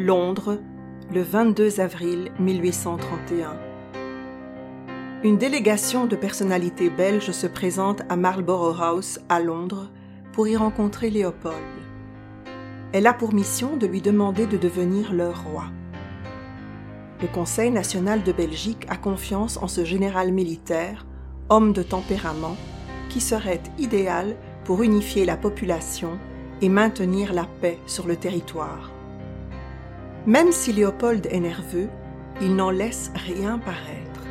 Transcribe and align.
Londres, 0.00 0.58
le 1.12 1.20
22 1.20 1.78
avril 1.78 2.32
1831. 2.38 3.54
Une 5.22 5.36
délégation 5.36 6.06
de 6.06 6.16
personnalités 6.16 6.88
belges 6.88 7.32
se 7.32 7.46
présente 7.46 8.00
à 8.08 8.16
Marlborough 8.16 8.80
House 8.80 9.20
à 9.28 9.40
Londres 9.40 9.90
pour 10.32 10.48
y 10.48 10.56
rencontrer 10.56 11.10
Léopold. 11.10 11.54
Elle 12.94 13.06
a 13.06 13.12
pour 13.12 13.34
mission 13.34 13.76
de 13.76 13.86
lui 13.86 14.00
demander 14.00 14.46
de 14.46 14.56
devenir 14.56 15.12
leur 15.12 15.44
roi. 15.44 15.64
Le 17.20 17.28
Conseil 17.28 17.70
national 17.70 18.22
de 18.22 18.32
Belgique 18.32 18.86
a 18.88 18.96
confiance 18.96 19.58
en 19.58 19.68
ce 19.68 19.84
général 19.84 20.32
militaire, 20.32 21.04
homme 21.50 21.74
de 21.74 21.82
tempérament, 21.82 22.56
qui 23.10 23.20
serait 23.20 23.62
idéal 23.78 24.34
pour 24.64 24.82
unifier 24.82 25.26
la 25.26 25.36
population 25.36 26.18
et 26.62 26.70
maintenir 26.70 27.34
la 27.34 27.44
paix 27.60 27.76
sur 27.86 28.06
le 28.06 28.16
territoire. 28.16 28.89
Même 30.26 30.52
si 30.52 30.72
Léopold 30.72 31.26
est 31.30 31.40
nerveux, 31.40 31.88
il 32.42 32.54
n'en 32.54 32.70
laisse 32.70 33.10
rien 33.14 33.58
paraître. 33.58 34.26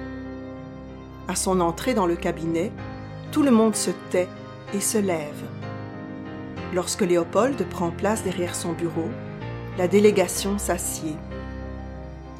À 1.27 1.35
son 1.35 1.59
entrée 1.59 1.95
dans 1.95 2.05
le 2.05 2.15
cabinet, 2.15 2.71
tout 3.31 3.41
le 3.41 3.49
monde 3.49 3.75
se 3.75 3.89
tait 4.11 4.27
et 4.73 4.81
se 4.81 4.99
lève. 4.99 5.43
Lorsque 6.75 7.01
Léopold 7.01 7.67
prend 7.69 7.89
place 7.89 8.23
derrière 8.23 8.53
son 8.53 8.73
bureau, 8.73 9.09
la 9.79 9.87
délégation 9.87 10.59
s'assied. 10.59 11.15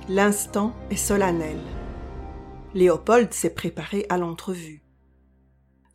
L'instant 0.07 0.75
est 0.91 0.95
solennel. 0.95 1.59
Léopold 2.75 3.33
s'est 3.33 3.53
préparé 3.53 4.05
à 4.09 4.19
l'entrevue. 4.19 4.83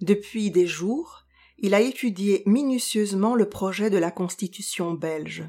Depuis 0.00 0.50
des 0.50 0.66
jours, 0.66 1.24
il 1.58 1.72
a 1.72 1.80
étudié 1.80 2.42
minutieusement 2.46 3.36
le 3.36 3.48
projet 3.48 3.90
de 3.90 3.98
la 3.98 4.10
Constitution 4.10 4.92
belge. 4.92 5.44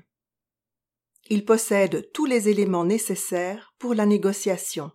Il 1.28 1.44
possède 1.44 2.12
tous 2.14 2.26
les 2.26 2.50
éléments 2.50 2.86
nécessaires 2.86 3.74
pour 3.80 3.96
la 3.96 4.06
négociation. 4.06 4.92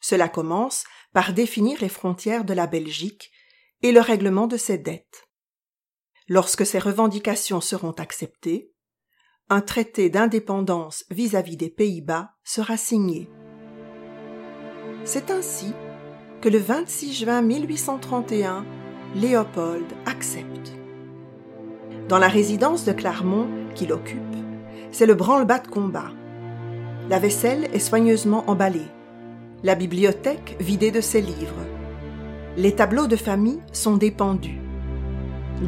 Cela 0.00 0.28
commence 0.28 0.84
par 1.12 1.32
définir 1.32 1.80
les 1.80 1.88
frontières 1.88 2.44
de 2.44 2.52
la 2.52 2.66
Belgique 2.66 3.30
et 3.82 3.92
le 3.92 4.00
règlement 4.00 4.48
de 4.48 4.56
ses 4.56 4.78
dettes. 4.78 5.28
Lorsque 6.28 6.66
ces 6.66 6.80
revendications 6.80 7.60
seront 7.60 7.92
acceptées, 7.92 8.72
un 9.48 9.60
traité 9.60 10.10
d'indépendance 10.10 11.04
vis-à-vis 11.10 11.56
des 11.56 11.70
Pays-Bas 11.70 12.32
sera 12.42 12.76
signé. 12.76 13.28
C'est 15.04 15.30
ainsi 15.30 15.72
que 16.40 16.48
le 16.48 16.58
26 16.58 17.12
juin 17.12 17.42
1831, 17.42 18.64
Léopold 19.14 19.86
accepte. 20.06 20.72
Dans 22.08 22.18
la 22.18 22.28
résidence 22.28 22.84
de 22.84 22.92
Clermont 22.92 23.48
qu'il 23.74 23.92
occupe, 23.92 24.20
c'est 24.92 25.06
le 25.06 25.14
branle-bas 25.14 25.58
de 25.58 25.68
combat. 25.68 26.10
La 27.08 27.18
vaisselle 27.18 27.68
est 27.72 27.80
soigneusement 27.80 28.44
emballée, 28.46 28.86
la 29.64 29.74
bibliothèque 29.74 30.56
vidée 30.60 30.90
de 30.90 31.00
ses 31.00 31.22
livres. 31.22 31.66
Les 32.56 32.72
tableaux 32.72 33.06
de 33.06 33.16
famille 33.16 33.60
sont 33.72 33.96
dépendus. 33.96 34.60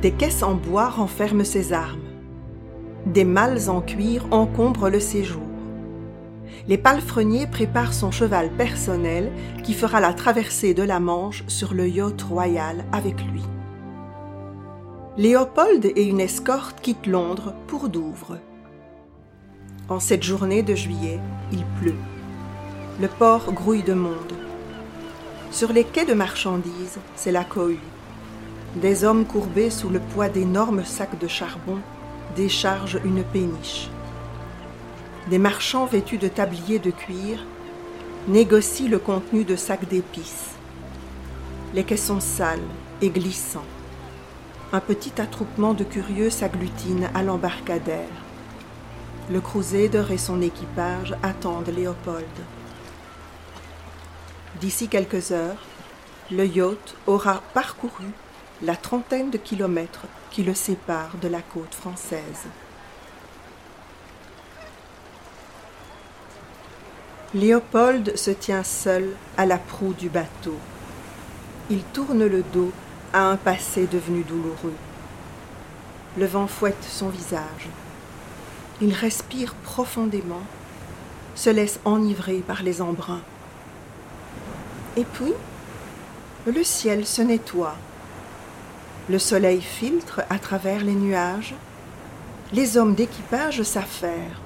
Des 0.00 0.12
caisses 0.12 0.42
en 0.42 0.54
bois 0.54 0.88
renferment 0.88 1.44
ses 1.44 1.72
armes. 1.72 2.00
Des 3.06 3.24
malles 3.24 3.70
en 3.70 3.80
cuir 3.80 4.26
encombrent 4.30 4.90
le 4.90 5.00
séjour. 5.00 5.42
Les 6.68 6.78
palefreniers 6.78 7.46
préparent 7.46 7.94
son 7.94 8.10
cheval 8.10 8.50
personnel 8.50 9.32
qui 9.62 9.74
fera 9.74 10.00
la 10.00 10.12
traversée 10.12 10.74
de 10.74 10.82
la 10.82 11.00
Manche 11.00 11.44
sur 11.46 11.74
le 11.74 11.88
yacht 11.88 12.20
royal 12.22 12.84
avec 12.92 13.20
lui. 13.32 13.42
Léopold 15.16 15.84
et 15.84 16.04
une 16.04 16.20
escorte 16.20 16.80
quittent 16.80 17.06
Londres 17.06 17.54
pour 17.66 17.88
Douvres. 17.88 18.38
En 19.90 20.00
cette 20.00 20.22
journée 20.22 20.62
de 20.62 20.74
juillet, 20.74 21.20
il 21.52 21.62
pleut. 21.78 21.98
Le 23.02 23.06
port 23.06 23.52
grouille 23.52 23.82
de 23.82 23.92
monde. 23.92 24.32
Sur 25.50 25.74
les 25.74 25.84
quais 25.84 26.06
de 26.06 26.14
marchandises, 26.14 26.98
c'est 27.16 27.32
la 27.32 27.44
cohue. 27.44 27.78
Des 28.76 29.04
hommes 29.04 29.26
courbés 29.26 29.68
sous 29.68 29.90
le 29.90 30.00
poids 30.00 30.30
d'énormes 30.30 30.86
sacs 30.86 31.18
de 31.18 31.28
charbon 31.28 31.80
déchargent 32.34 32.98
une 33.04 33.22
péniche. 33.24 33.90
Des 35.28 35.38
marchands 35.38 35.84
vêtus 35.84 36.16
de 36.16 36.28
tabliers 36.28 36.78
de 36.78 36.90
cuir 36.90 37.44
négocient 38.26 38.88
le 38.88 38.98
contenu 38.98 39.44
de 39.44 39.54
sacs 39.54 39.86
d'épices. 39.86 40.52
Les 41.74 41.84
quais 41.84 41.98
sont 41.98 42.20
sales 42.20 42.58
et 43.02 43.10
glissants. 43.10 43.66
Un 44.72 44.80
petit 44.80 45.20
attroupement 45.20 45.74
de 45.74 45.84
curieux 45.84 46.30
s'agglutine 46.30 47.10
à 47.14 47.22
l'embarcadère. 47.22 48.23
Le 49.30 49.40
Crusader 49.40 50.04
et 50.10 50.18
son 50.18 50.42
équipage 50.42 51.14
attendent 51.22 51.70
Léopold. 51.74 52.26
D'ici 54.60 54.88
quelques 54.88 55.30
heures, 55.30 55.56
le 56.30 56.44
yacht 56.44 56.94
aura 57.06 57.40
parcouru 57.54 58.04
la 58.60 58.76
trentaine 58.76 59.30
de 59.30 59.38
kilomètres 59.38 60.04
qui 60.30 60.42
le 60.42 60.52
séparent 60.52 61.16
de 61.22 61.28
la 61.28 61.40
côte 61.40 61.74
française. 61.74 62.44
Léopold 67.32 68.16
se 68.16 68.30
tient 68.30 68.62
seul 68.62 69.08
à 69.38 69.46
la 69.46 69.56
proue 69.56 69.94
du 69.94 70.10
bateau. 70.10 70.58
Il 71.70 71.82
tourne 71.82 72.26
le 72.26 72.42
dos 72.42 72.72
à 73.14 73.22
un 73.22 73.36
passé 73.36 73.86
devenu 73.86 74.22
douloureux. 74.22 74.76
Le 76.18 76.26
vent 76.26 76.46
fouette 76.46 76.84
son 76.86 77.08
visage. 77.08 77.70
Il 78.80 78.92
respire 78.92 79.54
profondément, 79.54 80.42
se 81.34 81.50
laisse 81.50 81.80
enivrer 81.84 82.38
par 82.38 82.62
les 82.62 82.82
embruns. 82.82 83.22
Et 84.96 85.04
puis, 85.04 85.32
le 86.46 86.62
ciel 86.62 87.06
se 87.06 87.22
nettoie. 87.22 87.76
Le 89.08 89.18
soleil 89.18 89.60
filtre 89.60 90.22
à 90.30 90.38
travers 90.38 90.82
les 90.82 90.94
nuages. 90.94 91.54
Les 92.52 92.76
hommes 92.76 92.94
d'équipage 92.94 93.62
s'affairent. 93.62 94.40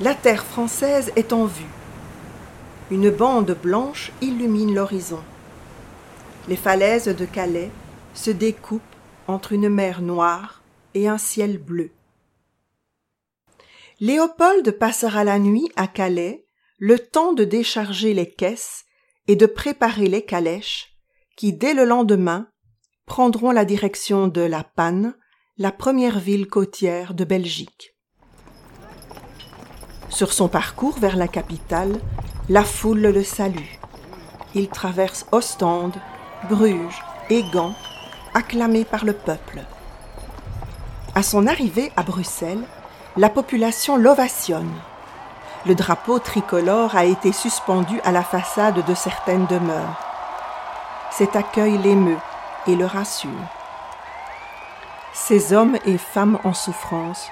La 0.00 0.14
terre 0.14 0.44
française 0.44 1.12
est 1.16 1.32
en 1.32 1.44
vue. 1.44 1.66
Une 2.90 3.10
bande 3.10 3.56
blanche 3.62 4.12
illumine 4.20 4.74
l'horizon. 4.74 5.20
Les 6.48 6.56
falaises 6.56 7.08
de 7.08 7.24
Calais 7.24 7.70
se 8.14 8.30
découpent 8.30 8.82
entre 9.26 9.52
une 9.52 9.68
mer 9.68 10.00
noire 10.00 10.62
et 10.94 11.08
un 11.08 11.18
ciel 11.18 11.58
bleu. 11.58 11.90
Léopold 14.00 14.78
passera 14.78 15.24
la 15.24 15.40
nuit 15.40 15.68
à 15.74 15.88
Calais, 15.88 16.46
le 16.78 17.00
temps 17.00 17.32
de 17.32 17.42
décharger 17.42 18.14
les 18.14 18.30
caisses 18.30 18.84
et 19.26 19.34
de 19.34 19.44
préparer 19.44 20.06
les 20.06 20.22
calèches 20.22 20.94
qui, 21.36 21.52
dès 21.52 21.74
le 21.74 21.84
lendemain, 21.84 22.48
prendront 23.06 23.50
la 23.50 23.64
direction 23.64 24.28
de 24.28 24.40
La 24.40 24.62
Panne, 24.62 25.16
la 25.56 25.72
première 25.72 26.20
ville 26.20 26.46
côtière 26.46 27.12
de 27.12 27.24
Belgique. 27.24 27.96
Sur 30.10 30.32
son 30.32 30.48
parcours 30.48 31.00
vers 31.00 31.16
la 31.16 31.26
capitale, 31.26 32.00
la 32.48 32.62
foule 32.62 33.00
le 33.00 33.24
salue. 33.24 33.74
Il 34.54 34.68
traverse 34.68 35.26
Ostende, 35.32 35.96
Bruges 36.48 37.02
et 37.30 37.42
Gand, 37.52 37.74
acclamé 38.32 38.84
par 38.84 39.04
le 39.04 39.12
peuple. 39.12 39.64
À 41.16 41.24
son 41.24 41.48
arrivée 41.48 41.90
à 41.96 42.04
Bruxelles, 42.04 42.64
la 43.18 43.28
population 43.28 43.96
l'ovationne. 43.96 44.72
Le 45.66 45.74
drapeau 45.74 46.20
tricolore 46.20 46.94
a 46.94 47.04
été 47.04 47.32
suspendu 47.32 48.00
à 48.04 48.12
la 48.12 48.22
façade 48.22 48.86
de 48.86 48.94
certaines 48.94 49.46
demeures. 49.46 49.98
Cet 51.10 51.34
accueil 51.34 51.78
l'émeut 51.78 52.20
et 52.68 52.76
le 52.76 52.84
rassure. 52.84 53.30
Ces 55.12 55.52
hommes 55.52 55.78
et 55.84 55.98
femmes 55.98 56.38
en 56.44 56.54
souffrance 56.54 57.28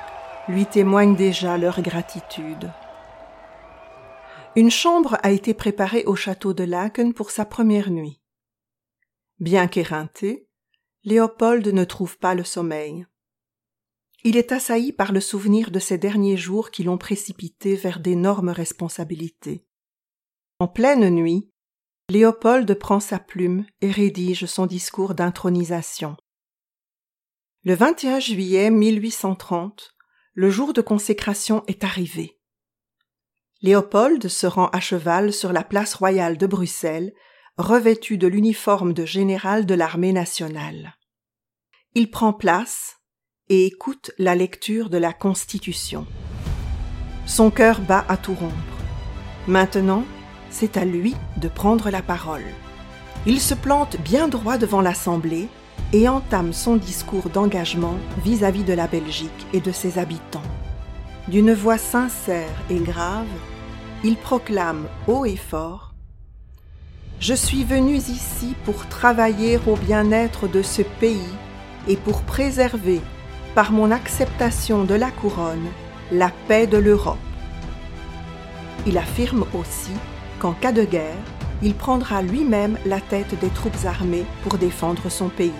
lui 0.48 0.66
témoignent 0.66 1.14
déjà 1.14 1.56
leur 1.56 1.80
gratitude. 1.82 2.72
Une 4.56 4.72
chambre 4.72 5.18
a 5.22 5.30
été 5.30 5.54
préparée 5.54 6.02
au 6.06 6.16
château 6.16 6.52
de 6.52 6.64
Laken 6.64 7.14
pour 7.14 7.30
sa 7.30 7.44
première 7.44 7.90
nuit. 7.90 8.20
Bien 9.38 9.68
qu'éreinté, 9.68 10.48
Léopold 11.04 11.64
ne 11.68 11.84
trouve 11.84 12.18
pas 12.18 12.34
le 12.34 12.42
sommeil 12.42 13.06
il 14.26 14.36
est 14.36 14.50
assailli 14.50 14.92
par 14.92 15.12
le 15.12 15.20
souvenir 15.20 15.70
de 15.70 15.78
ces 15.78 15.98
derniers 15.98 16.36
jours 16.36 16.72
qui 16.72 16.82
l'ont 16.82 16.98
précipité 16.98 17.76
vers 17.76 18.00
d'énormes 18.00 18.48
responsabilités. 18.48 19.64
En 20.58 20.66
pleine 20.66 21.08
nuit, 21.10 21.48
Léopold 22.10 22.74
prend 22.74 22.98
sa 22.98 23.20
plume 23.20 23.64
et 23.82 23.92
rédige 23.92 24.46
son 24.46 24.66
discours 24.66 25.14
d'intronisation. 25.14 26.16
Le 27.62 27.74
21 27.74 28.18
juillet 28.18 28.68
1830, 28.68 29.94
le 30.34 30.50
jour 30.50 30.72
de 30.72 30.80
consécration 30.80 31.62
est 31.68 31.84
arrivé. 31.84 32.40
Léopold 33.62 34.26
se 34.26 34.48
rend 34.48 34.66
à 34.70 34.80
cheval 34.80 35.32
sur 35.32 35.52
la 35.52 35.62
place 35.62 35.94
royale 35.94 36.36
de 36.36 36.48
Bruxelles, 36.48 37.14
revêtu 37.58 38.18
de 38.18 38.26
l'uniforme 38.26 38.92
de 38.92 39.06
général 39.06 39.66
de 39.66 39.74
l'armée 39.74 40.12
nationale. 40.12 40.96
Il 41.94 42.10
prend 42.10 42.32
place, 42.32 42.96
et 43.48 43.66
écoute 43.66 44.10
la 44.18 44.34
lecture 44.34 44.90
de 44.90 44.98
la 44.98 45.12
Constitution. 45.12 46.06
Son 47.26 47.50
cœur 47.50 47.80
bat 47.80 48.04
à 48.08 48.16
tout 48.16 48.34
rompre. 48.34 48.54
Maintenant, 49.46 50.04
c'est 50.50 50.76
à 50.76 50.84
lui 50.84 51.14
de 51.36 51.48
prendre 51.48 51.90
la 51.90 52.02
parole. 52.02 52.44
Il 53.24 53.40
se 53.40 53.54
plante 53.54 54.00
bien 54.00 54.26
droit 54.26 54.58
devant 54.58 54.80
l'Assemblée 54.80 55.48
et 55.92 56.08
entame 56.08 56.52
son 56.52 56.76
discours 56.76 57.30
d'engagement 57.30 57.96
vis-à-vis 58.24 58.64
de 58.64 58.72
la 58.72 58.88
Belgique 58.88 59.46
et 59.52 59.60
de 59.60 59.70
ses 59.70 59.98
habitants. 59.98 60.42
D'une 61.28 61.52
voix 61.52 61.78
sincère 61.78 62.62
et 62.68 62.78
grave, 62.78 63.26
il 64.02 64.16
proclame 64.16 64.86
haut 65.06 65.24
et 65.24 65.36
fort 65.36 65.94
Je 67.20 67.34
suis 67.34 67.62
venu 67.62 67.96
ici 67.96 68.54
pour 68.64 68.88
travailler 68.88 69.58
au 69.66 69.76
bien-être 69.76 70.48
de 70.48 70.62
ce 70.62 70.82
pays 70.82 71.34
et 71.88 71.96
pour 71.96 72.22
préserver, 72.22 73.00
par 73.56 73.72
mon 73.72 73.90
acceptation 73.90 74.84
de 74.84 74.94
la 74.94 75.10
couronne, 75.10 75.68
la 76.12 76.30
paix 76.46 76.66
de 76.66 76.76
l'Europe. 76.76 77.16
Il 78.86 78.98
affirme 78.98 79.46
aussi 79.54 79.92
qu'en 80.38 80.52
cas 80.52 80.72
de 80.72 80.84
guerre, 80.84 81.24
il 81.62 81.74
prendra 81.74 82.20
lui-même 82.20 82.76
la 82.84 83.00
tête 83.00 83.34
des 83.40 83.48
troupes 83.48 83.86
armées 83.86 84.26
pour 84.42 84.58
défendre 84.58 85.08
son 85.08 85.30
pays. 85.30 85.52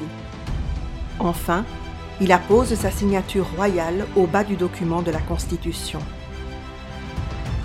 Enfin, 1.18 1.64
il 2.20 2.32
appose 2.32 2.74
sa 2.74 2.90
signature 2.90 3.46
royale 3.56 4.04
au 4.14 4.26
bas 4.26 4.44
du 4.44 4.56
document 4.56 5.00
de 5.00 5.10
la 5.10 5.20
Constitution. 5.20 6.00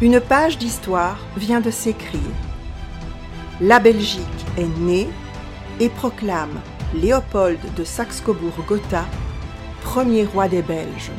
Une 0.01 0.21
page 0.21 0.57
d'histoire 0.57 1.19
vient 1.35 1.59
de 1.59 1.71
s'écrire. 1.71 2.21
La 3.59 3.79
Belgique 3.79 4.45
est 4.57 4.79
née 4.79 5.09
et 5.81 5.89
proclame 5.89 6.61
Léopold 6.93 7.59
de 7.75 7.83
Saxe-Cobourg-Gotha 7.83 9.03
premier 9.81 10.25
roi 10.25 10.47
des 10.47 10.61
Belges. 10.61 11.11